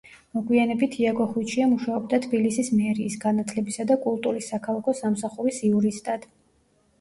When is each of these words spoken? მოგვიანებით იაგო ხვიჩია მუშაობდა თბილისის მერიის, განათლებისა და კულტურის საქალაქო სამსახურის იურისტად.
მოგვიანებით 0.35 0.95
იაგო 1.01 1.27
ხვიჩია 1.33 1.67
მუშაობდა 1.73 2.19
თბილისის 2.23 2.71
მერიის, 2.77 3.17
განათლებისა 3.27 3.87
და 3.93 3.99
კულტურის 4.07 4.49
საქალაქო 4.55 4.97
სამსახურის 5.03 5.61
იურისტად. 5.71 6.27